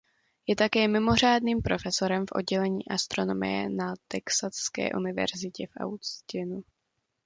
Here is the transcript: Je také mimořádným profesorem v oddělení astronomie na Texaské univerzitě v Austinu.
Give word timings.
Je 0.47 0.55
také 0.55 0.87
mimořádným 0.87 1.61
profesorem 1.61 2.25
v 2.25 2.31
oddělení 2.35 2.87
astronomie 2.87 3.69
na 3.69 3.93
Texaské 4.07 4.89
univerzitě 4.91 5.67
v 5.67 5.71
Austinu. 5.83 6.63